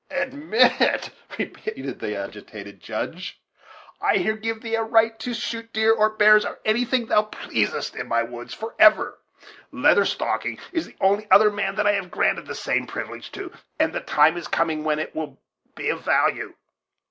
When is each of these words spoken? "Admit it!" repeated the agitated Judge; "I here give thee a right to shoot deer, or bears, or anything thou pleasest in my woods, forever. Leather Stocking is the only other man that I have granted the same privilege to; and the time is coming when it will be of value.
"Admit 0.09 0.81
it!" 0.81 1.11
repeated 1.37 1.99
the 1.99 2.15
agitated 2.15 2.79
Judge; 2.79 3.39
"I 4.01 4.17
here 4.17 4.35
give 4.35 4.61
thee 4.63 4.73
a 4.73 4.81
right 4.81 5.19
to 5.19 5.35
shoot 5.35 5.71
deer, 5.73 5.93
or 5.93 6.09
bears, 6.09 6.43
or 6.43 6.57
anything 6.65 7.05
thou 7.05 7.21
pleasest 7.21 7.95
in 7.95 8.07
my 8.07 8.23
woods, 8.23 8.51
forever. 8.51 9.19
Leather 9.71 10.05
Stocking 10.05 10.57
is 10.71 10.87
the 10.87 10.95
only 10.99 11.27
other 11.29 11.51
man 11.51 11.75
that 11.75 11.85
I 11.85 11.91
have 11.91 12.09
granted 12.09 12.47
the 12.47 12.55
same 12.55 12.87
privilege 12.87 13.31
to; 13.33 13.51
and 13.77 13.93
the 13.93 14.01
time 14.01 14.37
is 14.37 14.47
coming 14.47 14.83
when 14.83 14.97
it 14.97 15.13
will 15.15 15.39
be 15.75 15.89
of 15.89 16.03
value. 16.03 16.55